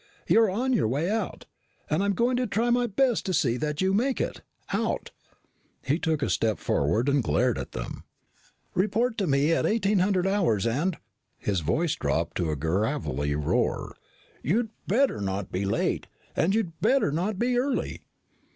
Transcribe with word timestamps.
You're 0.25 0.49
on 0.49 0.73
your 0.73 0.87
way 0.87 1.11
out. 1.11 1.45
And 1.87 2.03
I'm 2.03 2.13
going 2.13 2.35
to 2.37 2.47
try 2.47 2.71
my 2.71 2.87
best 2.87 3.23
to 3.27 3.35
see 3.35 3.55
that 3.57 3.81
you 3.81 3.93
make 3.93 4.19
it 4.19 4.41
out." 4.73 5.11
He 5.83 5.99
took 5.99 6.23
a 6.23 6.29
step 6.31 6.57
forward 6.57 7.07
and 7.07 7.21
glared 7.21 7.59
at 7.59 7.73
them. 7.73 8.03
"Report 8.73 9.15
to 9.19 9.27
me 9.27 9.51
at 9.53 9.63
1800 9.65 10.25
hours 10.25 10.65
and" 10.65 10.97
his 11.37 11.59
voice 11.59 11.93
dropped 11.93 12.35
to 12.37 12.49
a 12.49 12.55
gravelly 12.55 13.35
roar 13.35 13.95
"you 14.41 14.69
better 14.87 15.21
not 15.21 15.51
be 15.51 15.65
late 15.65 16.07
and 16.35 16.55
you 16.55 16.73
better 16.81 17.11
not 17.11 17.37
be 17.37 17.59
early." 17.59 18.01